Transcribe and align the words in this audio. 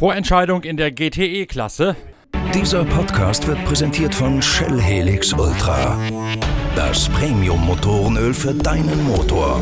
Vorentscheidung 0.00 0.62
in 0.62 0.78
der 0.78 0.92
GTE-Klasse. 0.92 1.94
Dieser 2.54 2.86
Podcast 2.86 3.46
wird 3.46 3.62
präsentiert 3.66 4.14
von 4.14 4.40
Shell 4.40 4.80
Helix 4.80 5.34
Ultra. 5.34 5.98
Das 6.74 7.06
Premium-Motorenöl 7.10 8.32
für 8.32 8.54
deinen 8.54 9.04
Motor. 9.04 9.60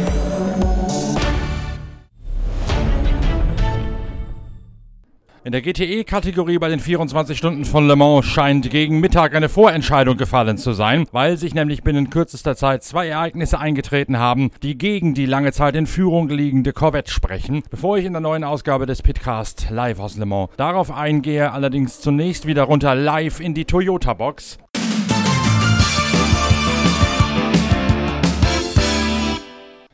In 5.45 5.53
der 5.53 5.63
GTE-Kategorie 5.63 6.59
bei 6.59 6.69
den 6.69 6.81
24 6.81 7.39
Stunden 7.39 7.65
von 7.65 7.87
Le 7.87 7.95
Mans 7.95 8.27
scheint 8.27 8.69
gegen 8.71 8.99
Mittag 8.99 9.37
eine 9.37 9.49
Vorentscheidung 9.49 10.17
gefallen 10.17 10.59
zu 10.59 10.73
sein, 10.73 11.07
weil 11.13 11.37
sich 11.37 11.55
nämlich 11.55 11.85
binnen 11.85 12.11
kürzester 12.11 12.57
Zeit 12.57 12.83
zwei 12.83 13.07
Ereignisse 13.07 13.61
eingetreten 13.61 14.19
haben, 14.19 14.51
die 14.65 14.77
gegen 14.77 15.15
die 15.15 15.27
lange 15.27 15.53
Zeit 15.53 15.77
in 15.77 15.87
Führung 15.87 16.29
liegende 16.29 16.73
Corvette 16.73 17.13
sprechen. 17.13 17.63
Bevor 17.71 17.99
ich 17.99 18.05
in 18.05 18.13
der 18.15 18.21
neuen 18.21 18.43
Ausgabe 18.43 18.87
des 18.87 19.01
Pitcast 19.01 19.69
live 19.71 20.01
aus 20.01 20.17
Le 20.17 20.27
Mans 20.27 20.51
darauf 20.57 20.91
eingehe, 20.91 21.53
allerdings 21.53 22.01
zunächst 22.01 22.47
wieder 22.47 22.65
runter 22.65 22.97
live 22.97 23.39
in 23.39 23.55
die 23.55 23.65
Toyota-Box. 23.65 24.59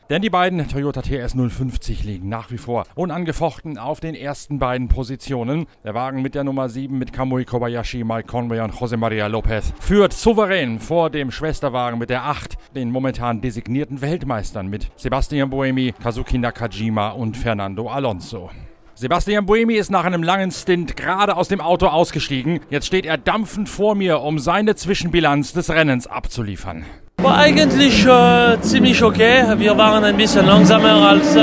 Denn 0.07 0.21
die 0.21 0.29
beiden 0.29 0.67
Toyota 0.67 1.01
TS 1.01 1.33
050 1.33 2.03
liegen 2.03 2.29
nach 2.29 2.51
wie 2.51 2.59
vor 2.59 2.83
unangefochten 2.93 3.79
auf 3.79 3.99
den 3.99 4.13
ersten 4.13 4.59
beiden 4.59 4.87
Positionen. 4.87 5.65
Der 5.83 5.95
Wagen 5.95 6.21
mit 6.21 6.35
der 6.35 6.43
Nummer 6.43 6.69
7 6.69 6.95
mit 6.95 7.11
Kamui 7.11 7.43
Kobayashi, 7.43 8.03
Mike 8.03 8.27
Conway 8.27 8.59
und 8.59 8.75
José 8.75 8.97
María 8.97 9.25
López 9.27 9.73
führt 9.79 10.13
souverän 10.13 10.79
vor 10.79 11.09
dem 11.09 11.31
Schwesterwagen 11.31 11.97
mit 11.97 12.11
der 12.11 12.23
8, 12.25 12.55
den 12.75 12.91
momentan 12.91 13.41
designierten 13.41 14.01
Weltmeistern 14.01 14.67
mit 14.67 14.91
Sebastian 14.95 15.49
Buemi, 15.49 15.91
Kazuki 16.03 16.37
Nakajima 16.37 17.09
und 17.09 17.35
Fernando 17.35 17.89
Alonso. 17.89 18.51
Sebastian 18.93 19.47
Buemi 19.47 19.73
ist 19.73 19.89
nach 19.89 20.05
einem 20.05 20.21
langen 20.21 20.51
Stint 20.51 20.95
gerade 20.95 21.35
aus 21.35 21.47
dem 21.47 21.61
Auto 21.61 21.87
ausgestiegen. 21.87 22.59
Jetzt 22.69 22.85
steht 22.85 23.07
er 23.07 23.17
dampfend 23.17 23.67
vor 23.69 23.95
mir, 23.95 24.21
um 24.21 24.37
seine 24.37 24.75
Zwischenbilanz 24.75 25.51
des 25.53 25.71
Rennens 25.71 26.05
abzuliefern. 26.05 26.85
War 27.25 27.39
eigentlich 27.39 28.05
äh, 28.05 28.61
ziemlich 28.61 29.01
okay. 29.01 29.45
Wir 29.57 29.75
waren 29.75 30.03
ein 30.03 30.15
bisschen 30.15 30.45
langsamer 30.45 31.09
als 31.09 31.35
äh, 31.35 31.41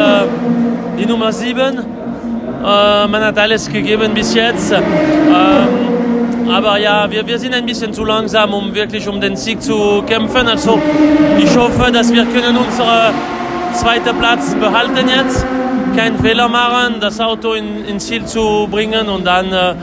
die 0.96 1.04
Nummer 1.04 1.32
7. 1.32 1.58
Äh, 1.58 1.82
man 2.62 3.24
hat 3.24 3.36
alles 3.36 3.68
gegeben 3.68 4.14
bis 4.14 4.32
jetzt. 4.32 4.70
Ähm, 4.70 6.48
aber 6.48 6.78
ja, 6.78 7.10
wir, 7.10 7.26
wir 7.26 7.36
sind 7.36 7.52
ein 7.52 7.66
bisschen 7.66 7.92
zu 7.92 8.04
langsam, 8.04 8.54
um 8.54 8.72
wirklich 8.72 9.08
um 9.08 9.20
den 9.20 9.34
Sieg 9.34 9.60
zu 9.60 10.04
kämpfen. 10.06 10.46
Also 10.46 10.80
ich 11.36 11.56
hoffe, 11.56 11.90
dass 11.90 12.12
wir 12.12 12.26
können 12.26 12.56
unseren 12.56 13.12
zweiten 13.74 14.16
Platz 14.16 14.54
behalten 14.54 15.08
jetzt. 15.08 15.44
Keinen 15.96 16.16
Fehler 16.20 16.46
machen, 16.46 17.00
das 17.00 17.18
Auto 17.18 17.54
in, 17.54 17.84
ins 17.86 18.06
Ziel 18.06 18.24
zu 18.24 18.68
bringen 18.70 19.08
und 19.08 19.26
dann, 19.26 19.52
äh, 19.52 19.74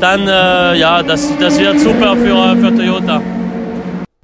dann 0.00 0.20
äh, 0.28 0.78
ja, 0.78 1.02
das, 1.02 1.36
das 1.40 1.58
wird 1.58 1.80
super 1.80 2.14
für, 2.14 2.56
für 2.58 2.76
Toyota. 2.76 3.20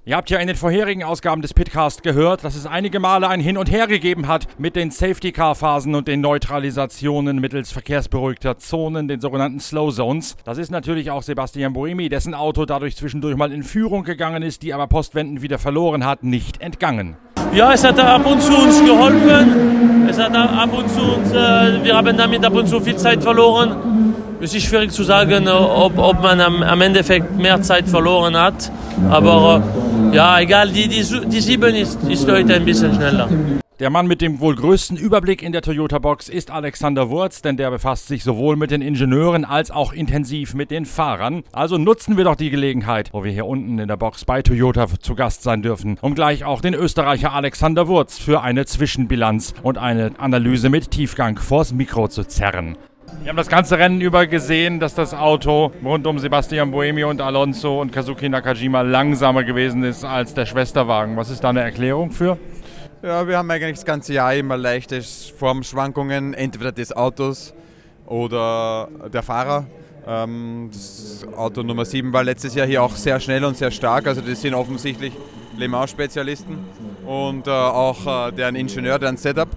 Ihr 0.06 0.16
habt 0.16 0.28
ja 0.28 0.38
in 0.38 0.48
den 0.48 0.56
vorherigen 0.56 1.02
Ausgaben 1.02 1.40
des 1.40 1.54
Pitcast 1.54 2.02
gehört, 2.02 2.44
dass 2.44 2.56
es 2.56 2.66
einige 2.66 3.00
Male 3.00 3.26
ein 3.26 3.40
Hin 3.40 3.56
und 3.56 3.70
Her 3.70 3.86
gegeben 3.86 4.28
hat 4.28 4.46
mit 4.58 4.76
den 4.76 4.90
Safety-Car-Phasen 4.90 5.94
und 5.94 6.08
den 6.08 6.20
Neutralisationen 6.20 7.38
mittels 7.38 7.72
verkehrsberuhigter 7.72 8.58
Zonen, 8.58 9.08
den 9.08 9.22
sogenannten 9.22 9.60
Slow 9.60 9.90
Zones. 9.90 10.36
Das 10.44 10.58
ist 10.58 10.70
natürlich 10.70 11.10
auch 11.10 11.22
Sebastian 11.22 11.72
Boemi, 11.72 12.10
dessen 12.10 12.34
Auto 12.34 12.66
dadurch 12.66 12.96
zwischendurch 12.96 13.34
mal 13.34 13.50
in 13.50 13.62
Führung 13.62 14.04
gegangen 14.04 14.42
ist, 14.42 14.62
die 14.62 14.74
aber 14.74 14.88
postwendend 14.88 15.40
wieder 15.40 15.58
verloren 15.58 16.04
hat, 16.04 16.22
nicht 16.22 16.60
entgangen. 16.60 17.16
Ja, 17.54 17.72
es 17.72 17.82
hat 17.82 17.98
ab 17.98 18.26
und 18.26 18.42
zu 18.42 18.54
uns 18.54 18.84
geholfen. 18.84 20.06
Es 20.06 20.18
hat 20.18 20.36
ab 20.36 20.68
und 20.76 20.90
zu 20.90 21.00
uns, 21.00 21.32
äh, 21.32 21.82
wir 21.82 21.96
haben 21.96 22.14
damit 22.14 22.44
ab 22.44 22.52
und 22.52 22.68
zu 22.68 22.78
viel 22.78 22.96
Zeit 22.96 23.22
verloren. 23.22 24.14
Es 24.42 24.54
ist 24.54 24.64
schwierig 24.64 24.90
zu 24.90 25.02
sagen, 25.02 25.48
ob, 25.48 25.96
ob 25.96 26.20
man 26.20 26.38
am, 26.42 26.62
am 26.62 26.80
Endeffekt 26.82 27.38
mehr 27.38 27.62
Zeit 27.62 27.88
verloren 27.88 28.36
hat. 28.36 28.70
Aber 29.08 29.62
äh, 29.62 29.83
ja, 30.14 30.40
egal, 30.40 30.70
die, 30.70 30.88
die, 30.88 31.02
die 31.02 31.40
7 31.40 31.74
ist, 31.74 32.02
ist 32.04 32.30
heute 32.30 32.54
ein 32.54 32.64
bisschen 32.64 32.94
schneller. 32.94 33.28
Der 33.80 33.90
Mann 33.90 34.06
mit 34.06 34.20
dem 34.20 34.38
wohl 34.38 34.54
größten 34.54 34.96
Überblick 34.96 35.42
in 35.42 35.50
der 35.50 35.60
Toyota-Box 35.60 36.28
ist 36.28 36.52
Alexander 36.52 37.10
Wurz, 37.10 37.42
denn 37.42 37.56
der 37.56 37.72
befasst 37.72 38.06
sich 38.06 38.22
sowohl 38.22 38.54
mit 38.54 38.70
den 38.70 38.80
Ingenieuren 38.80 39.44
als 39.44 39.72
auch 39.72 39.92
intensiv 39.92 40.54
mit 40.54 40.70
den 40.70 40.86
Fahrern. 40.86 41.42
Also 41.50 41.76
nutzen 41.76 42.16
wir 42.16 42.22
doch 42.22 42.36
die 42.36 42.50
Gelegenheit, 42.50 43.08
wo 43.12 43.24
wir 43.24 43.32
hier 43.32 43.46
unten 43.46 43.80
in 43.80 43.88
der 43.88 43.96
Box 43.96 44.24
bei 44.24 44.42
Toyota 44.42 44.86
zu 45.00 45.16
Gast 45.16 45.42
sein 45.42 45.62
dürfen, 45.62 45.98
um 46.00 46.14
gleich 46.14 46.44
auch 46.44 46.60
den 46.60 46.74
Österreicher 46.74 47.32
Alexander 47.32 47.88
Wurz 47.88 48.16
für 48.16 48.42
eine 48.42 48.64
Zwischenbilanz 48.64 49.54
und 49.64 49.76
eine 49.76 50.12
Analyse 50.18 50.70
mit 50.70 50.92
Tiefgang 50.92 51.38
vors 51.38 51.72
Mikro 51.72 52.06
zu 52.06 52.22
zerren. 52.22 52.76
Wir 53.22 53.30
haben 53.30 53.36
das 53.36 53.48
ganze 53.48 53.78
Rennen 53.78 54.00
über 54.00 54.26
gesehen, 54.26 54.80
dass 54.80 54.94
das 54.94 55.14
Auto 55.14 55.72
rund 55.84 56.06
um 56.06 56.18
Sebastian 56.18 56.70
Boemi 56.70 57.04
und 57.04 57.20
Alonso 57.20 57.80
und 57.80 57.92
Kazuki 57.92 58.28
Nakajima 58.28 58.82
langsamer 58.82 59.44
gewesen 59.44 59.82
ist 59.82 60.04
als 60.04 60.34
der 60.34 60.46
Schwesterwagen. 60.46 61.16
Was 61.16 61.30
ist 61.30 61.42
da 61.42 61.50
eine 61.50 61.62
Erklärung 61.62 62.10
für? 62.10 62.38
Ja, 63.02 63.26
wir 63.28 63.38
haben 63.38 63.50
eigentlich 63.50 63.76
das 63.76 63.84
ganze 63.84 64.14
Jahr 64.14 64.34
immer 64.34 64.56
leichte 64.56 65.02
Formschwankungen, 65.02 66.34
entweder 66.34 66.72
des 66.72 66.94
Autos 66.94 67.54
oder 68.06 68.88
der 69.12 69.22
Fahrer. 69.22 69.66
Ähm, 70.06 70.70
das 70.72 71.26
Auto 71.36 71.62
Nummer 71.62 71.84
7 71.84 72.12
war 72.12 72.24
letztes 72.24 72.54
Jahr 72.54 72.66
hier 72.66 72.82
auch 72.82 72.94
sehr 72.94 73.20
schnell 73.20 73.44
und 73.44 73.56
sehr 73.56 73.70
stark, 73.70 74.06
also 74.06 74.20
das 74.20 74.40
sind 74.40 74.54
offensichtlich 74.54 75.12
Le 75.56 75.68
Mans-Spezialisten 75.68 76.58
und 77.06 77.46
äh, 77.46 77.50
auch 77.50 78.28
äh, 78.28 78.32
deren 78.32 78.56
Ingenieur, 78.56 78.98
deren 78.98 79.16
Setup. 79.16 79.48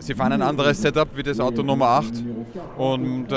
Sie 0.00 0.14
fahren 0.14 0.32
ein 0.32 0.42
anderes 0.42 0.80
Setup 0.80 1.08
wie 1.16 1.22
das 1.22 1.40
Auto 1.40 1.62
Nummer 1.62 1.86
8 1.86 2.24
und 2.78 3.32
äh, 3.32 3.34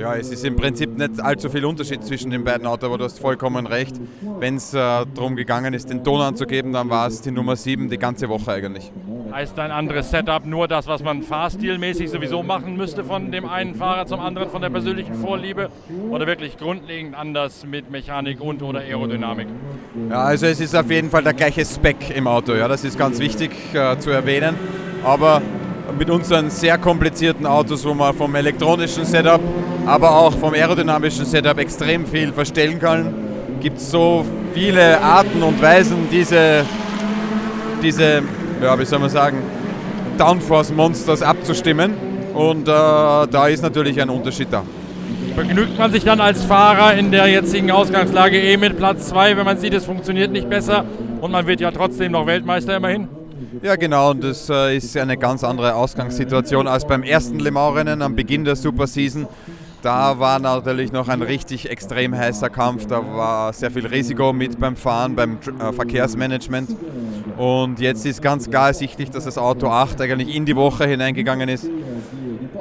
ja, 0.00 0.14
es 0.16 0.30
ist 0.30 0.44
im 0.44 0.54
Prinzip 0.54 0.96
nicht 0.96 1.20
allzu 1.20 1.50
viel 1.50 1.64
Unterschied 1.64 2.04
zwischen 2.04 2.30
den 2.30 2.44
beiden 2.44 2.66
Autos, 2.66 2.88
aber 2.88 2.98
du 2.98 3.04
hast 3.04 3.18
vollkommen 3.18 3.66
recht. 3.66 4.00
Wenn 4.38 4.56
es 4.56 4.72
äh, 4.72 4.78
darum 4.78 5.34
gegangen 5.34 5.74
ist, 5.74 5.90
den 5.90 6.04
Ton 6.04 6.20
anzugeben, 6.20 6.72
dann 6.72 6.88
war 6.88 7.08
es 7.08 7.20
die 7.20 7.32
Nummer 7.32 7.56
7 7.56 7.90
die 7.90 7.98
ganze 7.98 8.28
Woche 8.28 8.52
eigentlich. 8.52 8.92
Heißt 9.32 9.58
ein 9.58 9.70
anderes 9.70 10.10
Setup 10.10 10.46
nur 10.46 10.68
das, 10.68 10.86
was 10.86 11.02
man 11.02 11.22
fahrstilmäßig 11.22 12.10
sowieso 12.10 12.42
machen 12.42 12.76
müsste 12.76 13.02
von 13.02 13.32
dem 13.32 13.46
einen 13.48 13.74
Fahrer 13.74 14.06
zum 14.06 14.20
anderen, 14.20 14.50
von 14.50 14.62
der 14.62 14.70
persönlichen 14.70 15.14
Vorliebe? 15.14 15.68
Oder 16.10 16.26
wirklich 16.26 16.58
grundlegend 16.58 17.16
anders 17.16 17.66
mit 17.66 17.90
Mechanik 17.90 18.40
und 18.40 18.62
oder 18.62 18.80
Aerodynamik? 18.80 19.48
Ja, 20.10 20.24
also 20.24 20.46
es 20.46 20.60
ist 20.60 20.76
auf 20.76 20.90
jeden 20.90 21.10
Fall 21.10 21.24
der 21.24 21.34
gleiche 21.34 21.64
Spec 21.64 22.16
im 22.16 22.26
Auto, 22.26 22.54
ja, 22.54 22.68
das 22.68 22.84
ist 22.84 22.96
ganz 22.96 23.18
wichtig 23.18 23.50
äh, 23.74 23.98
zu 23.98 24.10
erwähnen. 24.10 24.54
Aber 25.02 25.42
mit 25.98 26.10
unseren 26.10 26.50
sehr 26.50 26.78
komplizierten 26.78 27.46
Autos, 27.46 27.84
wo 27.84 27.94
man 27.94 28.14
vom 28.14 28.34
elektronischen 28.34 29.04
Setup, 29.04 29.40
aber 29.86 30.10
auch 30.16 30.32
vom 30.32 30.54
aerodynamischen 30.54 31.24
Setup 31.24 31.58
extrem 31.58 32.06
viel 32.06 32.32
verstellen 32.32 32.78
kann, 32.78 33.14
gibt 33.60 33.78
es 33.78 33.90
so 33.90 34.24
viele 34.54 35.00
Arten 35.00 35.42
und 35.42 35.60
Weisen, 35.60 36.08
diese, 36.10 36.64
diese 37.82 38.22
ja, 38.62 38.78
wie 38.78 38.84
soll 38.84 38.98
man 38.98 39.10
sagen, 39.10 39.38
Downforce-Monsters 40.18 41.22
abzustimmen. 41.22 41.94
Und 42.34 42.68
äh, 42.68 42.70
da 42.70 43.48
ist 43.48 43.62
natürlich 43.62 44.00
ein 44.00 44.08
Unterschied 44.08 44.48
da. 44.50 44.62
Begnügt 45.36 45.78
man 45.78 45.92
sich 45.92 46.04
dann 46.04 46.20
als 46.20 46.44
Fahrer 46.44 46.94
in 46.94 47.10
der 47.10 47.26
jetzigen 47.26 47.70
Ausgangslage 47.70 48.38
eh 48.40 48.56
mit 48.56 48.76
Platz 48.76 49.08
2, 49.08 49.36
wenn 49.36 49.44
man 49.44 49.58
sieht, 49.58 49.74
es 49.74 49.84
funktioniert 49.84 50.30
nicht 50.30 50.48
besser 50.48 50.84
und 51.20 51.30
man 51.30 51.46
wird 51.46 51.60
ja 51.60 51.70
trotzdem 51.70 52.12
noch 52.12 52.26
Weltmeister 52.26 52.76
immerhin? 52.76 53.08
Ja, 53.62 53.76
genau, 53.76 54.10
und 54.10 54.24
das 54.24 54.48
äh, 54.50 54.76
ist 54.76 54.96
eine 54.96 55.16
ganz 55.16 55.44
andere 55.44 55.74
Ausgangssituation 55.74 56.66
als 56.66 56.86
beim 56.86 57.02
ersten 57.02 57.38
Le 57.38 57.50
Mans-Rennen 57.50 58.02
am 58.02 58.14
Beginn 58.14 58.44
der 58.44 58.56
Superseason. 58.56 59.26
Da 59.82 60.18
war 60.18 60.38
natürlich 60.38 60.92
noch 60.92 61.08
ein 61.08 61.22
richtig 61.22 61.68
extrem 61.68 62.16
heißer 62.16 62.50
Kampf. 62.50 62.86
Da 62.86 63.04
war 63.04 63.52
sehr 63.52 63.70
viel 63.70 63.86
Risiko 63.86 64.32
mit 64.32 64.60
beim 64.60 64.76
Fahren, 64.76 65.16
beim 65.16 65.38
äh, 65.58 65.72
Verkehrsmanagement. 65.72 66.76
Und 67.36 67.80
jetzt 67.80 68.06
ist 68.06 68.22
ganz 68.22 68.48
klar 68.48 68.68
ersichtlich, 68.68 69.10
dass 69.10 69.24
das 69.24 69.38
Auto 69.38 69.66
8 69.68 70.00
eigentlich 70.00 70.34
in 70.34 70.44
die 70.44 70.54
Woche 70.54 70.86
hineingegangen 70.86 71.48
ist 71.48 71.68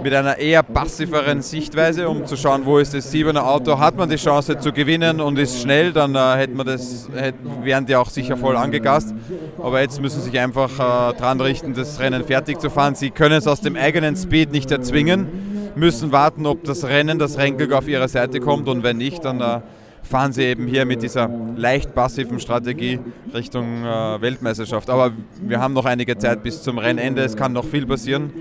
mit 0.03 0.13
einer 0.13 0.37
eher 0.37 0.63
passiveren 0.63 1.41
Sichtweise, 1.41 2.09
um 2.09 2.25
zu 2.25 2.35
schauen, 2.35 2.65
wo 2.65 2.79
ist 2.79 2.93
das 2.93 3.13
7er 3.13 3.39
Auto. 3.39 3.79
Hat 3.79 3.95
man 3.95 4.09
die 4.09 4.15
Chance 4.15 4.57
zu 4.59 4.71
gewinnen 4.71 5.21
und 5.21 5.37
ist 5.37 5.61
schnell, 5.61 5.93
dann 5.93 6.15
äh, 6.15 6.37
hätten 6.37 6.57
wir 6.57 6.63
das, 6.63 7.09
hätten, 7.13 7.63
wären 7.63 7.85
die 7.85 7.95
auch 7.95 8.09
sicher 8.09 8.37
voll 8.37 8.57
angegast. 8.57 9.13
Aber 9.61 9.81
jetzt 9.81 10.01
müssen 10.01 10.21
sie 10.21 10.29
sich 10.29 10.39
einfach 10.39 11.11
äh, 11.11 11.17
dran 11.17 11.39
richten, 11.39 11.73
das 11.73 11.99
Rennen 11.99 12.23
fertig 12.23 12.59
zu 12.59 12.69
fahren. 12.69 12.95
Sie 12.95 13.11
können 13.11 13.35
es 13.35 13.47
aus 13.47 13.61
dem 13.61 13.75
eigenen 13.75 14.15
Speed 14.15 14.51
nicht 14.51 14.71
erzwingen, 14.71 15.71
müssen 15.75 16.11
warten, 16.11 16.45
ob 16.45 16.63
das 16.63 16.85
Rennen, 16.85 17.19
das 17.19 17.37
Rennglück 17.37 17.73
auf 17.73 17.87
ihre 17.87 18.07
Seite 18.07 18.39
kommt 18.39 18.67
und 18.67 18.83
wenn 18.83 18.97
nicht, 18.97 19.23
dann 19.23 19.41
äh, 19.41 19.59
fahren 20.03 20.33
sie 20.33 20.43
eben 20.43 20.67
hier 20.67 20.85
mit 20.85 21.01
dieser 21.01 21.29
leicht 21.55 21.93
passiven 21.93 22.39
Strategie 22.39 22.99
Richtung 23.33 23.83
äh, 23.83 24.21
Weltmeisterschaft. 24.21 24.89
Aber 24.89 25.11
wir 25.41 25.59
haben 25.59 25.73
noch 25.73 25.85
einige 25.85 26.17
Zeit 26.17 26.43
bis 26.43 26.61
zum 26.63 26.77
Rennende, 26.77 27.23
es 27.23 27.35
kann 27.35 27.53
noch 27.53 27.65
viel 27.65 27.85
passieren 27.85 28.31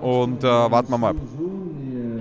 und 0.00 0.44
äh, 0.44 0.46
warten 0.46 0.90
wir 0.90 0.98
mal. 0.98 1.14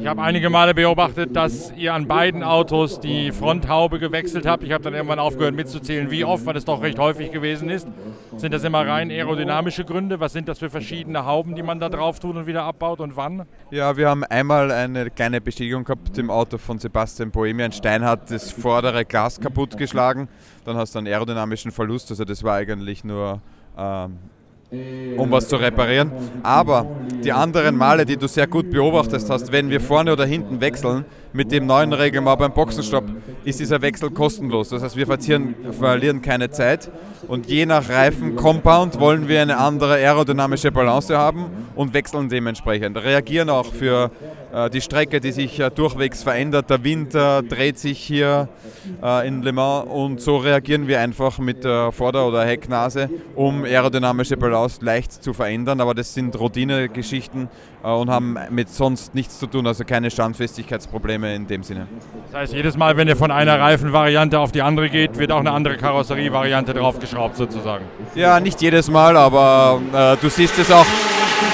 Ich 0.03 0.09
habe 0.09 0.21
einige 0.21 0.49
Male 0.49 0.73
beobachtet, 0.73 1.33
dass 1.33 1.71
ihr 1.77 1.93
an 1.93 2.07
beiden 2.07 2.43
Autos 2.43 2.99
die 2.99 3.31
Fronthaube 3.31 3.99
gewechselt 3.99 4.45
habt. 4.45 4.63
Ich 4.63 4.73
habe 4.73 4.83
dann 4.83 4.93
irgendwann 4.93 5.17
aufgehört 5.17 5.55
mitzuzählen, 5.55 6.11
wie 6.11 6.25
oft, 6.25 6.45
weil 6.45 6.57
es 6.57 6.65
doch 6.65 6.81
recht 6.81 6.99
häufig 6.99 7.31
gewesen 7.31 7.69
ist. 7.69 7.87
Sind 8.35 8.51
das 8.53 8.63
immer 8.63 8.85
rein 8.85 9.11
aerodynamische 9.11 9.85
Gründe? 9.85 10.19
Was 10.19 10.33
sind 10.33 10.47
das 10.47 10.59
für 10.59 10.69
verschiedene 10.69 11.25
Hauben, 11.25 11.55
die 11.55 11.63
man 11.63 11.79
da 11.79 11.89
drauf 11.89 12.19
tut 12.19 12.35
und 12.35 12.47
wieder 12.47 12.63
abbaut 12.63 12.99
und 12.99 13.15
wann? 13.15 13.45
Ja, 13.71 13.95
wir 13.95 14.09
haben 14.09 14.23
einmal 14.23 14.71
eine 14.71 15.09
kleine 15.11 15.39
Bestätigung 15.39 15.83
gehabt 15.83 16.17
im 16.17 16.29
Auto 16.29 16.57
von 16.57 16.79
Sebastian 16.79 17.31
Bohemi. 17.31 17.63
Ein 17.63 17.71
Stein 17.71 18.03
hat 18.03 18.31
das 18.31 18.51
vordere 18.51 19.05
Glas 19.05 19.39
kaputtgeschlagen. 19.39 20.27
Dann 20.65 20.75
hast 20.77 20.95
du 20.95 20.99
einen 20.99 21.07
aerodynamischen 21.07 21.71
Verlust. 21.71 22.09
Also 22.09 22.25
das 22.25 22.43
war 22.43 22.55
eigentlich 22.55 23.03
nur 23.03 23.41
ähm, 23.77 24.17
um 25.17 25.31
was 25.31 25.47
zu 25.47 25.55
reparieren. 25.55 26.11
Aber 26.41 26.85
die 27.23 27.31
anderen 27.31 27.77
Male, 27.77 28.05
die 28.05 28.17
du 28.17 28.27
sehr 28.27 28.47
gut 28.47 28.69
beobachtet 28.69 29.23
hast, 29.29 29.51
wenn 29.51 29.69
wir 29.69 29.79
vorne 29.79 30.11
oder 30.11 30.25
hinten 30.25 30.59
wechseln, 30.61 31.05
mit 31.31 31.51
dem 31.51 31.65
neuen 31.65 31.93
Regeln 31.93 32.25
beim 32.25 32.53
Boxenstopp, 32.53 33.05
ist 33.43 33.59
dieser 33.59 33.81
Wechsel 33.81 34.11
kostenlos. 34.11 34.69
Das 34.69 34.83
heißt, 34.83 34.95
wir 34.95 35.07
verlieren 35.07 36.21
keine 36.21 36.49
Zeit 36.51 36.91
und 37.27 37.47
je 37.47 37.65
nach 37.65 37.89
Reifen-Compound 37.89 38.99
wollen 38.99 39.27
wir 39.27 39.41
eine 39.41 39.57
andere 39.57 39.95
aerodynamische 39.95 40.71
Balance 40.71 41.17
haben 41.17 41.45
und 41.75 41.93
wechseln 41.93 42.29
dementsprechend. 42.29 42.97
Reagieren 42.97 43.49
auch 43.49 43.73
für 43.73 44.11
die 44.71 44.81
Strecke, 44.81 45.19
die 45.19 45.31
sich 45.31 45.59
äh, 45.59 45.71
durchwegs 45.71 46.23
verändert. 46.23 46.69
Der 46.69 46.83
Wind 46.83 47.15
äh, 47.15 47.41
dreht 47.43 47.79
sich 47.79 47.99
hier 47.99 48.49
in 49.25 49.41
Le 49.41 49.53
Mans 49.53 49.87
und 49.89 50.21
so 50.21 50.37
reagieren 50.37 50.87
wir 50.87 50.99
einfach 50.99 51.39
mit 51.39 51.63
der 51.63 51.91
Vorder- 51.91 52.27
oder 52.27 52.45
Hecknase, 52.45 53.09
um 53.33 53.63
aerodynamische 53.63 54.37
Balance 54.37 54.83
leicht 54.83 55.23
zu 55.23 55.33
verändern. 55.33 55.81
Aber 55.81 55.93
das 55.93 56.13
sind 56.13 56.37
Routine-Geschichten 56.37 57.49
und 57.81 58.09
haben 58.09 58.37
mit 58.49 58.69
sonst 58.69 59.15
nichts 59.15 59.39
zu 59.39 59.47
tun, 59.47 59.65
also 59.67 59.83
keine 59.83 60.11
Standfestigkeitsprobleme 60.11 61.33
in 61.33 61.47
dem 61.47 61.63
Sinne. 61.63 61.87
Das 62.31 62.41
heißt, 62.41 62.53
jedes 62.53 62.77
Mal, 62.77 62.95
wenn 62.97 63.07
ihr 63.07 63.15
von 63.15 63.31
einer 63.31 63.59
Reifenvariante 63.59 64.39
auf 64.39 64.51
die 64.51 64.61
andere 64.61 64.89
geht, 64.89 65.17
wird 65.17 65.31
auch 65.31 65.39
eine 65.39 65.51
andere 65.51 65.77
Karosserievariante 65.77 66.73
draufgeschraubt 66.73 67.35
sozusagen? 67.37 67.85
Ja, 68.15 68.39
nicht 68.39 68.61
jedes 68.61 68.89
Mal, 68.89 69.17
aber 69.17 69.81
äh, 69.93 70.17
du 70.21 70.29
siehst 70.29 70.57
es 70.59 70.71
auch 70.71 70.85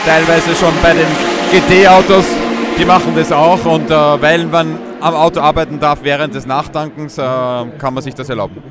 teilweise 0.06 0.56
schon 0.56 0.74
bei 0.81 0.94
den 0.94 1.07
GT-Autos 1.51 2.38
die 2.80 2.86
machen 2.86 3.14
das 3.14 3.31
auch 3.34 3.66
und 3.66 3.92
äh, 3.92 3.94
weil 3.94 4.46
man 4.46 4.78
am 5.02 5.14
Auto 5.14 5.42
arbeiten 5.42 5.81
darf 5.81 6.00
während 6.04 6.34
des 6.34 6.46
Nachtankens, 6.46 7.18
äh, 7.18 7.22
kann 7.22 7.94
man 7.94 8.02
sich 8.02 8.16
das 8.16 8.30
erlauben. 8.30 8.64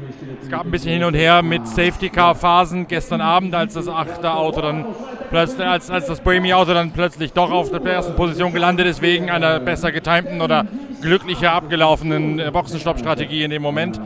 Es 0.43 0.49
gab 0.49 0.65
ein 0.65 0.71
bisschen 0.71 0.93
hin 0.93 1.05
und 1.05 1.13
her 1.13 1.43
mit 1.43 1.69
Safety-Car-Phasen 1.69 2.89
gestern 2.89 3.21
Abend, 3.21 3.55
als 3.55 3.75
das 3.75 3.87
achte 3.87 4.33
Auto 4.33 4.63
dann 4.63 4.87
plötzlich, 5.29 5.67
als, 5.67 5.91
als 5.91 6.07
das 6.07 6.21
Bohemi-Auto 6.21 6.73
dann 6.73 6.93
plötzlich 6.93 7.35
doch 7.35 7.51
auf 7.51 7.71
der 7.71 7.85
ersten 7.85 8.17
Position 8.17 8.55
gelandet 8.55 8.87
ist, 8.87 9.03
wegen 9.03 9.29
einer 9.29 9.61
besser 9.61 9.93
getimten 9.93 10.41
oder 10.41 10.65
glücklicher 11.03 11.53
abgelaufenen 11.53 12.39
äh, 12.39 12.51
Boxenstopp-Strategie 12.51 13.43
in 13.43 13.51
dem 13.51 13.61
Moment. 13.61 14.01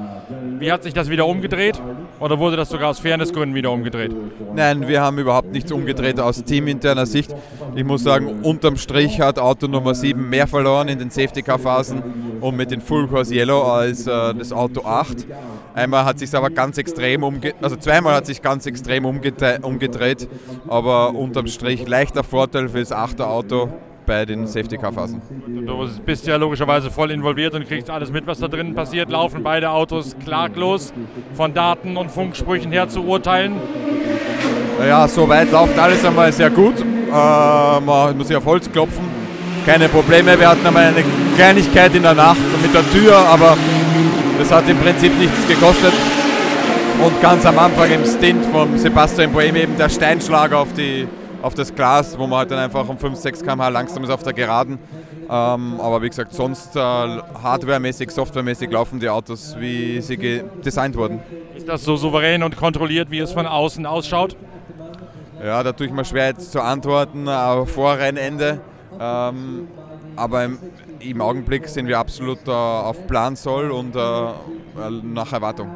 Wie 0.59 0.73
hat 0.73 0.83
sich 0.83 0.95
das 0.95 1.11
wieder 1.11 1.27
umgedreht? 1.27 1.81
Oder 2.23 2.39
wurde 2.39 2.57
das 2.57 2.69
sogar 2.69 2.91
aus 2.91 3.01
Fairnessgründen 3.01 3.53
wieder 3.57 3.73
umgedreht? 3.73 4.15
Nein, 4.55 4.87
wir 4.87 5.01
haben 5.03 5.19
überhaupt 5.19 5.51
nichts 5.51 5.73
umgedreht 5.73 6.21
aus 6.21 6.45
teaminterner 6.45 7.05
Sicht. 7.05 7.35
Ich 7.75 7.85
muss 7.85 8.05
sagen, 8.05 8.43
unterm 8.45 8.77
Strich 8.77 9.21
hat 9.21 9.41
Auto 9.41 9.67
Nummer 9.67 9.93
7 9.93 10.31
mehr 10.31 10.47
verloren 10.47 10.87
in 10.87 11.01
den 11.01 11.11
Safety-Car-Phasen 11.11 12.01
und 12.41 12.57
mit 12.57 12.71
den 12.71 12.81
Full 12.81 13.09
Course 13.09 13.35
Yellow 13.35 13.63
als 13.65 14.07
äh, 14.07 14.35
das 14.35 14.53
Auto 14.53 14.83
8. 14.85 15.27
Einmal 15.75 16.05
hat 16.05 16.21
sich 16.21 16.33
aber 16.33 16.51
ganz 16.51 16.79
extrem 16.79 17.25
umgedreht, 17.25 17.57
also 17.61 17.75
zweimal 17.75 18.15
hat 18.15 18.27
sich 18.27 18.41
ganz 18.41 18.67
extrem 18.67 19.05
umgedreht, 19.05 20.29
aber 20.69 21.15
unterm 21.15 21.49
Strich 21.49 21.89
leichter 21.89 22.23
Vorteil 22.23 22.69
für 22.69 22.81
das 22.81 22.93
8er 22.93 23.25
Auto 23.25 23.69
bei 24.07 24.25
den 24.25 24.47
Safety-Car-Phasen. 24.47 25.23
Du 25.67 25.89
bist 26.05 26.27
ja 26.27 26.37
logischerweise 26.37 26.91
voll 26.91 27.11
involviert 27.11 27.55
und 27.55 27.67
kriegst 27.67 27.91
alles 27.91 28.11
mit, 28.11 28.27
was 28.27 28.39
da 28.39 28.49
drin 28.49 28.75
passiert. 28.75 29.11
Laufen 29.11 29.43
beide 29.43 29.71
Autos 29.71 30.17
klaglos 30.25 30.93
von 31.35 31.55
Daten 31.55 31.97
und 31.97 32.11
Funksprüchen 32.11 32.73
her 32.73 32.89
zu 32.89 33.03
urteilen? 33.03 33.55
Naja, 34.79 35.07
soweit 35.07 35.51
läuft 35.53 35.79
alles 35.79 36.05
einmal 36.05 36.33
sehr 36.33 36.51
gut. 36.51 36.81
Äh, 36.81 37.81
man 37.81 38.17
muss 38.17 38.29
sich 38.29 38.37
auf 38.37 38.45
Holz 38.45 38.71
klopfen. 38.71 39.05
Keine 39.67 39.89
Probleme. 39.89 40.39
Wir 40.39 40.49
hatten 40.49 40.67
einmal 40.67 40.87
eine 40.87 41.05
Kleinigkeit 41.37 41.95
in 41.95 42.03
der 42.03 42.15
Nacht 42.15 42.41
mit 42.61 42.75
der 42.75 42.89
Tür, 42.91 43.17
aber 43.17 43.57
das 44.39 44.51
hat 44.51 44.69
im 44.69 44.79
Prinzip 44.79 45.17
nichts 45.19 45.47
gekostet. 45.47 45.93
Und 47.05 47.21
ganz 47.21 47.45
am 47.47 47.59
Anfang 47.59 47.91
im 47.91 48.05
Stint 48.05 48.45
von 48.47 48.79
Sebastian 48.79 49.33
Bohem 49.33 49.57
eben 49.57 49.77
der 49.77 49.89
Steinschlag 49.89 50.53
auf 50.53 50.73
die 50.73 51.07
auf 51.43 51.55
das 51.55 51.75
Glas, 51.75 52.19
wo 52.19 52.27
man 52.27 52.41
halt 52.41 52.51
dann 52.51 52.59
einfach 52.59 52.89
um 52.89 52.97
5, 52.97 53.19
6 53.19 53.43
km/h 53.43 53.69
langsam 53.69 54.05
ist 54.05 54.11
auf 54.11 54.23
der 54.23 54.33
Geraden. 54.33 54.79
Ähm, 55.29 55.81
aber 55.81 56.03
wie 56.03 56.09
gesagt, 56.09 56.33
sonst 56.33 56.77
äh, 56.77 56.79
hardwaremäßig, 56.81 58.11
softwaremäßig 58.11 58.71
laufen 58.71 59.01
die 59.01 59.09
Autos, 59.09 59.57
wie 59.59 60.01
sie 60.01 60.43
designt 60.65 60.97
wurden. 60.97 61.21
Ist 61.57 61.69
das 61.69 61.85
so 61.85 61.97
souverän 61.97 62.43
und 62.43 62.57
kontrolliert, 62.57 63.11
wie 63.11 63.19
es 63.19 63.33
von 63.33 63.47
außen 63.47 63.87
ausschaut? 63.87 64.37
Ja, 65.43 65.63
da 65.63 65.73
tue 65.73 65.87
ich 65.87 65.93
mir 65.93 66.05
schwer 66.05 66.29
jetzt 66.29 66.53
zu 66.53 66.61
antworten, 66.61 67.27
äh, 67.27 67.67
vor 67.67 67.99
Rennende. 67.99 68.61
Ähm, 69.01 69.69
aber 70.15 70.45
im, 70.45 70.59
im, 71.01 71.21
Augenblick 71.21 71.67
sind 71.69 71.89
wir 71.89 71.99
absolut 71.99 72.47
äh, 72.47 72.51
auf 72.51 73.07
Plan 73.07 73.35
soll 73.35 73.71
und 73.71 73.97
äh, 73.97 74.01
nach 75.03 75.33
Erwartung. 75.33 75.71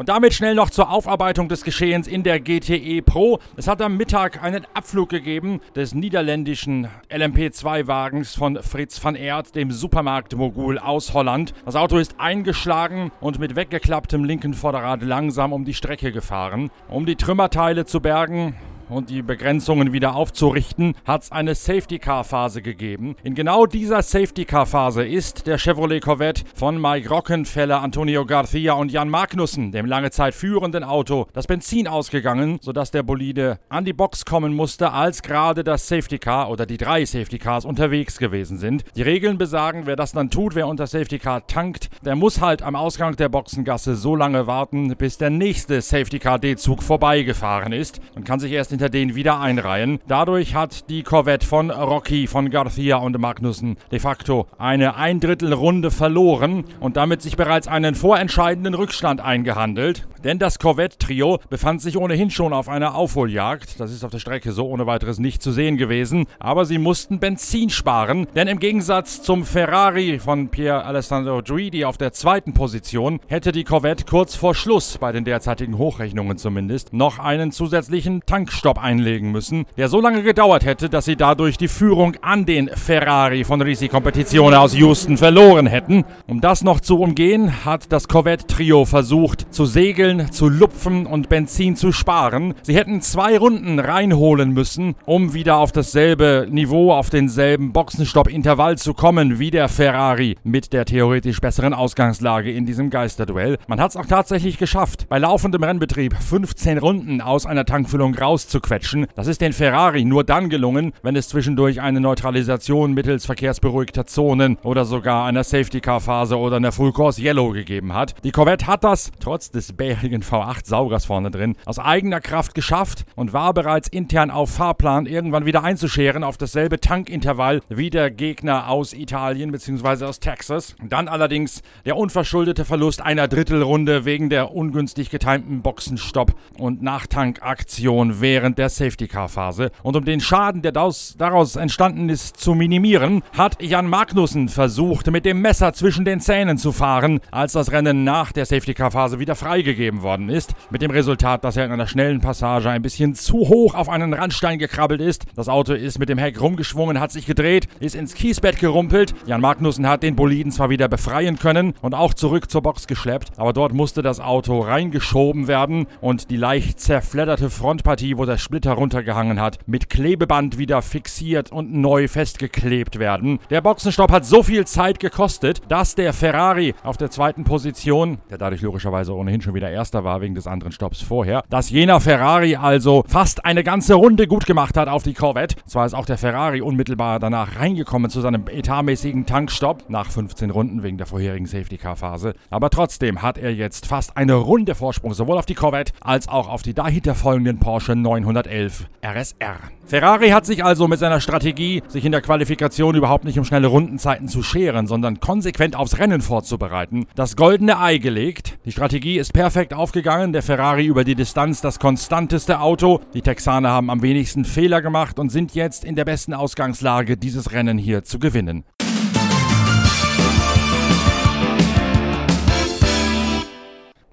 Und 0.00 0.08
damit 0.08 0.32
schnell 0.32 0.54
noch 0.54 0.70
zur 0.70 0.90
Aufarbeitung 0.90 1.50
des 1.50 1.62
Geschehens 1.62 2.08
in 2.08 2.22
der 2.22 2.40
GTE 2.40 3.02
Pro. 3.02 3.38
Es 3.58 3.68
hat 3.68 3.82
am 3.82 3.98
Mittag 3.98 4.42
einen 4.42 4.64
Abflug 4.72 5.10
gegeben 5.10 5.60
des 5.76 5.94
niederländischen 5.94 6.88
LMP2-Wagens 7.10 8.34
von 8.34 8.56
Fritz 8.62 9.04
van 9.04 9.14
Eert, 9.14 9.54
dem 9.54 9.70
Supermarktmogul 9.70 10.78
aus 10.78 11.12
Holland. 11.12 11.52
Das 11.66 11.76
Auto 11.76 11.98
ist 11.98 12.14
eingeschlagen 12.16 13.12
und 13.20 13.38
mit 13.40 13.56
weggeklapptem 13.56 14.24
linken 14.24 14.54
Vorderrad 14.54 15.02
langsam 15.02 15.52
um 15.52 15.66
die 15.66 15.74
Strecke 15.74 16.12
gefahren. 16.12 16.70
Um 16.88 17.04
die 17.04 17.16
Trümmerteile 17.16 17.84
zu 17.84 18.00
bergen, 18.00 18.54
und 18.90 19.10
die 19.10 19.22
Begrenzungen 19.22 19.92
wieder 19.92 20.14
aufzurichten, 20.14 20.94
hat 21.04 21.22
es 21.22 21.32
eine 21.32 21.54
Safety-Car-Phase 21.54 22.62
gegeben. 22.62 23.16
In 23.22 23.34
genau 23.34 23.66
dieser 23.66 24.02
Safety-Car-Phase 24.02 25.06
ist 25.06 25.46
der 25.46 25.58
Chevrolet 25.58 26.00
Corvette 26.00 26.44
von 26.54 26.80
Mike 26.80 27.08
Rockenfeller, 27.08 27.80
Antonio 27.80 28.26
Garcia 28.26 28.72
und 28.72 28.90
Jan 28.90 29.08
Magnussen, 29.08 29.72
dem 29.72 29.86
lange 29.86 30.10
Zeit 30.10 30.34
führenden 30.34 30.84
Auto, 30.84 31.26
das 31.32 31.46
Benzin 31.46 31.86
ausgegangen, 31.86 32.58
sodass 32.60 32.90
der 32.90 33.02
Bolide 33.02 33.58
an 33.68 33.84
die 33.84 33.92
Box 33.92 34.24
kommen 34.24 34.54
musste, 34.54 34.92
als 34.92 35.22
gerade 35.22 35.64
das 35.64 35.86
Safety-Car 35.88 36.50
oder 36.50 36.66
die 36.66 36.76
drei 36.76 37.04
Safety-Cars 37.04 37.64
unterwegs 37.64 38.18
gewesen 38.18 38.58
sind. 38.58 38.84
Die 38.96 39.02
Regeln 39.02 39.38
besagen, 39.38 39.82
wer 39.86 39.96
das 39.96 40.12
dann 40.12 40.30
tut, 40.30 40.54
wer 40.54 40.66
unter 40.66 40.86
Safety-Car 40.86 41.46
tankt, 41.46 41.90
der 42.04 42.16
muss 42.16 42.40
halt 42.40 42.62
am 42.62 42.74
Ausgang 42.74 43.16
der 43.16 43.28
Boxengasse 43.28 43.94
so 43.94 44.16
lange 44.16 44.46
warten, 44.46 44.96
bis 44.96 45.18
der 45.18 45.30
nächste 45.30 45.80
Safety-Car-D-Zug 45.80 46.82
vorbeigefahren 46.82 47.72
ist 47.72 48.00
und 48.14 48.24
kann 48.24 48.40
sich 48.40 48.52
erst 48.52 48.72
in 48.72 48.79
hinter 48.80 48.88
denen 48.88 49.14
wieder 49.14 49.38
einreihen. 49.40 50.00
Dadurch 50.08 50.54
hat 50.54 50.88
die 50.88 51.02
Corvette 51.02 51.46
von 51.46 51.70
Rocky, 51.70 52.26
von 52.26 52.48
Garcia 52.48 52.96
und 52.96 53.18
Magnussen 53.18 53.76
de 53.92 53.98
facto 53.98 54.46
eine 54.56 54.96
Eindrittelrunde 54.96 55.90
verloren 55.90 56.64
und 56.80 56.96
damit 56.96 57.20
sich 57.20 57.36
bereits 57.36 57.68
einen 57.68 57.94
vorentscheidenden 57.94 58.72
Rückstand 58.72 59.20
eingehandelt. 59.20 60.06
Denn 60.24 60.38
das 60.38 60.58
Corvette-Trio 60.58 61.38
befand 61.48 61.80
sich 61.82 61.96
ohnehin 61.96 62.30
schon 62.30 62.52
auf 62.52 62.68
einer 62.68 62.94
Aufholjagd. 62.94 63.80
Das 63.80 63.90
ist 63.90 64.04
auf 64.04 64.10
der 64.10 64.18
Strecke 64.18 64.52
so 64.52 64.66
ohne 64.66 64.86
weiteres 64.86 65.18
nicht 65.18 65.42
zu 65.42 65.50
sehen 65.50 65.76
gewesen. 65.76 66.26
Aber 66.38 66.64
sie 66.64 66.78
mussten 66.78 67.20
Benzin 67.20 67.70
sparen, 67.70 68.26
denn 68.34 68.48
im 68.48 68.60
Gegensatz 68.60 69.22
zum 69.22 69.44
Ferrari 69.44 70.18
von 70.18 70.48
Pierre 70.48 70.84
Alessandro 70.84 71.42
Druidi 71.42 71.84
auf 71.84 71.98
der 71.98 72.12
zweiten 72.12 72.54
Position 72.54 73.20
hätte 73.28 73.52
die 73.52 73.64
Corvette 73.64 74.04
kurz 74.04 74.34
vor 74.34 74.54
Schluss, 74.54 74.98
bei 74.98 75.12
den 75.12 75.24
derzeitigen 75.24 75.76
Hochrechnungen 75.76 76.38
zumindest, 76.38 76.92
noch 76.92 77.18
einen 77.18 77.52
zusätzlichen 77.52 78.22
Tankstopp 78.70 78.82
einlegen 78.82 79.32
müssen, 79.32 79.66
der 79.76 79.88
so 79.88 80.00
lange 80.00 80.22
gedauert 80.22 80.64
hätte, 80.64 80.88
dass 80.88 81.04
sie 81.04 81.16
dadurch 81.16 81.58
die 81.58 81.68
Führung 81.68 82.16
an 82.22 82.46
den 82.46 82.68
Ferrari 82.68 83.44
von 83.44 83.60
Risi 83.60 83.88
Competizione 83.88 84.58
aus 84.58 84.74
Houston 84.74 85.16
verloren 85.16 85.66
hätten. 85.66 86.04
Um 86.26 86.40
das 86.40 86.62
noch 86.62 86.80
zu 86.80 87.00
umgehen, 87.00 87.64
hat 87.64 87.92
das 87.92 88.08
Corvette-Trio 88.08 88.84
versucht, 88.84 89.52
zu 89.52 89.66
segeln 89.66 90.30
zu 90.30 90.48
lupfen 90.48 91.06
und 91.06 91.28
Benzin 91.28 91.76
zu 91.76 91.92
sparen. 91.92 92.54
Sie 92.62 92.76
hätten 92.76 93.00
zwei 93.00 93.38
Runden 93.38 93.78
reinholen 93.78 94.52
müssen, 94.52 94.94
um 95.04 95.34
wieder 95.34 95.56
auf 95.56 95.72
dasselbe 95.72 96.46
Niveau, 96.50 96.92
auf 96.92 97.10
denselben 97.10 97.72
Boxenstopp-Intervall 97.72 98.78
zu 98.78 98.94
kommen 98.94 99.38
wie 99.38 99.50
der 99.50 99.68
Ferrari 99.68 100.36
mit 100.44 100.72
der 100.72 100.84
theoretisch 100.84 101.40
besseren 101.40 101.74
Ausgangslage 101.74 102.52
in 102.52 102.66
diesem 102.66 102.90
Geisterduell. 102.90 103.58
Man 103.66 103.80
hat 103.80 103.90
es 103.90 103.96
auch 103.96 104.06
tatsächlich 104.06 104.58
geschafft, 104.58 105.08
bei 105.08 105.18
laufendem 105.18 105.62
Rennbetrieb 105.62 106.14
15 106.14 106.78
Runden 106.78 107.20
aus 107.20 107.46
einer 107.46 107.64
Tankfüllung 107.64 108.14
rauszuholen 108.14 108.49
festzuquetschen. 108.50 109.06
Das 109.14 109.26
ist 109.26 109.40
den 109.40 109.52
Ferrari 109.52 110.04
nur 110.04 110.24
dann 110.24 110.50
gelungen, 110.50 110.92
wenn 111.02 111.16
es 111.16 111.28
zwischendurch 111.28 111.80
eine 111.80 112.00
Neutralisation 112.00 112.92
mittels 112.92 113.24
verkehrsberuhigter 113.26 114.06
Zonen 114.06 114.58
oder 114.62 114.84
sogar 114.84 115.24
einer 115.24 115.44
Safety-Car-Phase 115.44 116.36
oder 116.36 116.56
einer 116.56 116.72
Full 116.72 116.92
Course 116.92 117.22
Yellow 117.22 117.50
gegeben 117.50 117.94
hat. 117.94 118.14
Die 118.24 118.32
Corvette 118.32 118.66
hat 118.66 118.82
das, 118.84 119.12
trotz 119.20 119.50
des 119.50 119.72
bärigen 119.72 120.22
V8-Saugers 120.22 121.06
vorne 121.06 121.30
drin, 121.30 121.54
aus 121.64 121.78
eigener 121.78 122.20
Kraft 122.20 122.54
geschafft 122.54 123.04
und 123.14 123.32
war 123.32 123.54
bereits 123.54 123.88
intern 123.88 124.30
auf 124.30 124.50
Fahrplan 124.50 125.06
irgendwann 125.06 125.46
wieder 125.46 125.62
einzuscheren 125.62 126.24
auf 126.24 126.36
dasselbe 126.36 126.80
Tankintervall 126.80 127.60
wie 127.68 127.90
der 127.90 128.10
Gegner 128.10 128.68
aus 128.68 128.92
Italien 128.92 129.52
bzw. 129.52 130.04
aus 130.06 130.20
Texas. 130.20 130.74
Dann 130.82 131.08
allerdings 131.08 131.62
der 131.84 131.96
unverschuldete 131.96 132.64
Verlust 132.64 133.00
einer 133.00 133.28
Drittelrunde 133.28 134.04
wegen 134.04 134.28
der 134.28 134.52
ungünstig 134.52 135.10
getimten 135.10 135.62
Boxenstopp 135.62 136.34
und 136.58 136.82
Nachtankaktion 136.82 138.20
während 138.20 138.39
der 138.58 138.68
Safety-Car-Phase. 138.68 139.70
Und 139.82 139.96
um 139.96 140.04
den 140.04 140.20
Schaden, 140.20 140.62
der 140.62 140.72
daraus 140.72 141.56
entstanden 141.56 142.08
ist, 142.08 142.36
zu 142.36 142.54
minimieren, 142.54 143.22
hat 143.36 143.62
Jan 143.62 143.88
Magnussen 143.88 144.48
versucht, 144.48 145.10
mit 145.10 145.24
dem 145.24 145.40
Messer 145.40 145.72
zwischen 145.72 146.04
den 146.04 146.20
Zähnen 146.20 146.58
zu 146.58 146.72
fahren, 146.72 147.20
als 147.30 147.52
das 147.52 147.72
Rennen 147.72 148.04
nach 148.04 148.32
der 148.32 148.46
Safety-Car-Phase 148.46 149.18
wieder 149.18 149.34
freigegeben 149.34 150.02
worden 150.02 150.28
ist. 150.28 150.54
Mit 150.70 150.82
dem 150.82 150.90
Resultat, 150.90 151.44
dass 151.44 151.56
er 151.56 151.66
in 151.66 151.72
einer 151.72 151.86
schnellen 151.86 152.20
Passage 152.20 152.70
ein 152.70 152.82
bisschen 152.82 153.14
zu 153.14 153.48
hoch 153.48 153.74
auf 153.74 153.88
einen 153.88 154.14
Randstein 154.14 154.58
gekrabbelt 154.58 155.00
ist. 155.00 155.26
Das 155.36 155.48
Auto 155.48 155.72
ist 155.74 155.98
mit 155.98 156.08
dem 156.08 156.18
Heck 156.18 156.40
rumgeschwungen, 156.40 157.00
hat 157.00 157.12
sich 157.12 157.26
gedreht, 157.26 157.68
ist 157.80 157.94
ins 157.94 158.14
Kiesbett 158.14 158.58
gerumpelt. 158.58 159.14
Jan 159.26 159.40
Magnussen 159.40 159.88
hat 159.88 160.02
den 160.02 160.16
Boliden 160.16 160.52
zwar 160.52 160.70
wieder 160.70 160.88
befreien 160.88 161.38
können 161.38 161.74
und 161.82 161.94
auch 161.94 162.14
zurück 162.14 162.50
zur 162.50 162.62
Box 162.62 162.86
geschleppt, 162.86 163.32
aber 163.36 163.52
dort 163.52 163.72
musste 163.72 164.02
das 164.02 164.20
Auto 164.20 164.60
reingeschoben 164.60 165.48
werden 165.48 165.86
und 166.00 166.30
die 166.30 166.36
leicht 166.36 166.80
zerfledderte 166.80 167.50
Frontpartie, 167.50 168.16
wo 168.16 168.24
der 168.30 168.38
Splitter 168.38 168.72
runtergehangen 168.74 169.40
hat, 169.40 169.58
mit 169.66 169.90
Klebeband 169.90 170.56
wieder 170.56 170.82
fixiert 170.82 171.50
und 171.50 171.74
neu 171.74 172.06
festgeklebt 172.06 173.00
werden. 173.00 173.40
Der 173.50 173.60
Boxenstopp 173.60 174.12
hat 174.12 174.24
so 174.24 174.44
viel 174.44 174.66
Zeit 174.66 175.00
gekostet, 175.00 175.60
dass 175.68 175.96
der 175.96 176.12
Ferrari 176.12 176.74
auf 176.84 176.96
der 176.96 177.10
zweiten 177.10 177.42
Position, 177.42 178.18
der 178.30 178.38
dadurch 178.38 178.62
logischerweise 178.62 179.14
ohnehin 179.14 179.40
schon 179.40 179.54
wieder 179.54 179.70
erster 179.70 180.04
war 180.04 180.20
wegen 180.20 180.36
des 180.36 180.46
anderen 180.46 180.70
Stopps 180.70 181.02
vorher, 181.02 181.42
dass 181.50 181.70
jener 181.70 182.00
Ferrari 182.00 182.54
also 182.54 183.02
fast 183.08 183.44
eine 183.44 183.64
ganze 183.64 183.94
Runde 183.94 184.28
gut 184.28 184.46
gemacht 184.46 184.76
hat 184.76 184.86
auf 184.86 185.02
die 185.02 185.14
Corvette. 185.14 185.56
Zwar 185.66 185.86
ist 185.86 185.94
auch 185.94 186.06
der 186.06 186.18
Ferrari 186.18 186.60
unmittelbar 186.60 187.18
danach 187.18 187.58
reingekommen 187.58 188.10
zu 188.10 188.20
seinem 188.20 188.44
etatmäßigen 188.46 189.26
Tankstopp 189.26 189.90
nach 189.90 190.08
15 190.10 190.50
Runden 190.50 190.84
wegen 190.84 190.98
der 190.98 191.08
vorherigen 191.08 191.46
Safety-Car-Phase, 191.46 192.34
aber 192.48 192.70
trotzdem 192.70 193.22
hat 193.22 193.38
er 193.38 193.52
jetzt 193.52 193.86
fast 193.86 194.16
eine 194.16 194.34
Runde 194.34 194.76
Vorsprung 194.76 195.14
sowohl 195.14 195.36
auf 195.36 195.46
die 195.46 195.54
Corvette 195.54 195.92
als 196.00 196.28
auch 196.28 196.48
auf 196.48 196.62
die 196.62 196.74
dahinter 196.74 197.16
folgenden 197.16 197.58
Porsche 197.58 197.96
911 198.20 198.86
RSR. 199.04 199.58
Ferrari 199.86 200.30
hat 200.30 200.46
sich 200.46 200.64
also 200.64 200.86
mit 200.86 201.00
seiner 201.00 201.20
Strategie, 201.20 201.82
sich 201.88 202.04
in 202.04 202.12
der 202.12 202.20
Qualifikation 202.20 202.94
überhaupt 202.94 203.24
nicht 203.24 203.38
um 203.38 203.44
schnelle 203.44 203.66
Rundenzeiten 203.66 204.28
zu 204.28 204.42
scheren, 204.42 204.86
sondern 204.86 205.20
konsequent 205.20 205.74
aufs 205.74 205.98
Rennen 205.98 206.20
vorzubereiten, 206.20 207.06
das 207.14 207.36
goldene 207.36 207.78
Ei 207.78 207.98
gelegt. 207.98 208.58
Die 208.64 208.72
Strategie 208.72 209.18
ist 209.18 209.32
perfekt 209.32 209.74
aufgegangen, 209.74 210.32
der 210.32 210.42
Ferrari 210.42 210.86
über 210.86 211.04
die 211.04 211.14
Distanz 211.14 211.60
das 211.60 211.78
konstanteste 211.78 212.60
Auto. 212.60 213.00
Die 213.14 213.22
Texaner 213.22 213.70
haben 213.70 213.90
am 213.90 214.02
wenigsten 214.02 214.44
Fehler 214.44 214.82
gemacht 214.82 215.18
und 215.18 215.30
sind 215.30 215.54
jetzt 215.54 215.84
in 215.84 215.96
der 215.96 216.04
besten 216.04 216.34
Ausgangslage, 216.34 217.16
dieses 217.16 217.52
Rennen 217.52 217.78
hier 217.78 218.04
zu 218.04 218.18
gewinnen. 218.18 218.64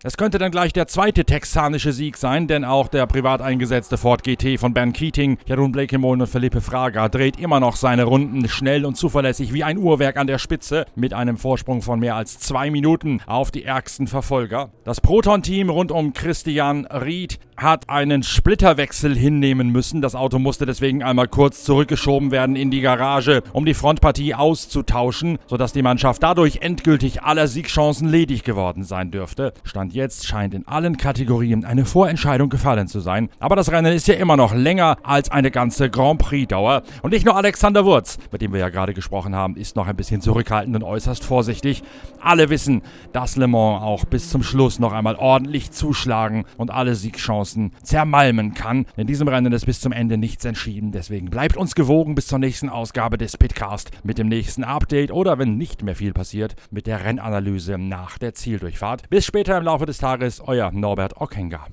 Es 0.03 0.15
könnte 0.15 0.37
dann 0.37 0.51
gleich 0.51 0.73
der 0.73 0.85
zweite 0.85 1.25
texanische 1.25 1.91
Sieg 1.91 2.17
sein, 2.17 2.45
denn 2.45 2.63
auch 2.63 2.87
der 2.87 3.07
privat 3.07 3.41
eingesetzte 3.41 3.97
Ford 3.97 4.23
GT 4.23 4.59
von 4.59 4.71
Ben 4.71 4.93
Keating, 4.93 5.39
Jeroen 5.47 5.71
Blakemon 5.71 6.21
und 6.21 6.27
Felipe 6.27 6.61
Fraga 6.61 7.09
dreht 7.09 7.39
immer 7.39 7.59
noch 7.59 7.75
seine 7.75 8.03
Runden 8.03 8.47
schnell 8.47 8.85
und 8.85 8.95
zuverlässig 8.95 9.53
wie 9.53 9.63
ein 9.63 9.79
Uhrwerk 9.79 10.17
an 10.17 10.27
der 10.27 10.37
Spitze 10.37 10.85
mit 10.93 11.15
einem 11.15 11.37
Vorsprung 11.37 11.81
von 11.81 11.99
mehr 11.99 12.15
als 12.15 12.37
zwei 12.37 12.69
Minuten 12.69 13.21
auf 13.25 13.49
die 13.49 13.63
ärgsten 13.63 14.05
Verfolger. 14.05 14.69
Das 14.83 15.01
Proton-Team 15.01 15.71
rund 15.71 15.91
um 15.91 16.13
Christian 16.13 16.85
Ried 16.85 17.39
hat 17.57 17.89
einen 17.89 18.21
Splitterwechsel 18.21 19.17
hinnehmen 19.17 19.69
müssen. 19.71 20.01
Das 20.01 20.13
Auto 20.15 20.37
musste 20.37 20.65
deswegen 20.65 21.01
einmal 21.01 21.27
kurz 21.27 21.63
zurückgeschoben 21.63 22.29
werden 22.31 22.55
in 22.55 22.69
die 22.69 22.81
Garage, 22.81 23.41
um 23.51 23.65
die 23.65 23.73
Frontpartie 23.73 24.35
auszutauschen, 24.35 25.39
sodass 25.47 25.73
die 25.73 25.81
Mannschaft 25.81 26.21
dadurch 26.21 26.57
endgültig 26.61 27.23
aller 27.23 27.47
Siegchancen 27.47 28.07
ledig 28.07 28.43
geworden 28.43 28.83
sein 28.83 29.09
dürfte. 29.09 29.53
Stand 29.63 29.86
jetzt 29.93 30.25
scheint 30.25 30.53
in 30.53 30.67
allen 30.67 30.97
Kategorien 30.97 31.65
eine 31.65 31.85
Vorentscheidung 31.85 32.49
gefallen 32.49 32.87
zu 32.87 32.99
sein. 32.99 33.29
Aber 33.39 33.55
das 33.55 33.71
Rennen 33.71 33.93
ist 33.93 34.07
ja 34.07 34.15
immer 34.15 34.37
noch 34.37 34.53
länger 34.53 34.97
als 35.03 35.29
eine 35.31 35.51
ganze 35.51 35.89
Grand 35.89 36.19
Prix-Dauer. 36.19 36.83
Und 37.01 37.11
nicht 37.11 37.25
nur 37.25 37.35
Alexander 37.35 37.85
Wurz, 37.85 38.17
mit 38.31 38.41
dem 38.41 38.53
wir 38.53 38.59
ja 38.59 38.69
gerade 38.69 38.93
gesprochen 38.93 39.35
haben, 39.35 39.55
ist 39.55 39.75
noch 39.75 39.87
ein 39.87 39.95
bisschen 39.95 40.21
zurückhaltend 40.21 40.75
und 40.75 40.83
äußerst 40.83 41.23
vorsichtig. 41.23 41.83
Alle 42.21 42.49
wissen, 42.49 42.81
dass 43.13 43.35
Le 43.35 43.47
Mans 43.47 43.83
auch 43.83 44.05
bis 44.05 44.29
zum 44.29 44.43
Schluss 44.43 44.79
noch 44.79 44.93
einmal 44.93 45.15
ordentlich 45.15 45.71
zuschlagen 45.71 46.45
und 46.57 46.71
alle 46.71 46.95
Siegchancen 46.95 47.71
zermalmen 47.83 48.53
kann. 48.53 48.85
In 48.95 49.07
diesem 49.07 49.27
Rennen 49.27 49.53
ist 49.53 49.65
bis 49.65 49.81
zum 49.81 49.91
Ende 49.91 50.17
nichts 50.17 50.45
entschieden. 50.45 50.91
Deswegen 50.91 51.29
bleibt 51.29 51.57
uns 51.57 51.75
gewogen 51.75 52.15
bis 52.15 52.27
zur 52.27 52.39
nächsten 52.39 52.69
Ausgabe 52.69 53.17
des 53.17 53.37
Pitcast 53.37 53.91
mit 54.03 54.17
dem 54.17 54.27
nächsten 54.27 54.63
Update 54.63 55.11
oder 55.11 55.37
wenn 55.37 55.57
nicht 55.57 55.83
mehr 55.83 55.95
viel 55.95 56.13
passiert, 56.13 56.55
mit 56.71 56.87
der 56.87 57.03
Rennanalyse 57.03 57.77
nach 57.77 58.17
der 58.17 58.33
Zieldurchfahrt. 58.33 59.09
Bis 59.09 59.25
später 59.25 59.57
im 59.57 59.63
Laufe 59.77 59.85
des 59.85 59.99
Tages, 59.99 60.41
euer 60.47 60.71
Norbert 60.71 61.21
Ockenger. 61.21 61.67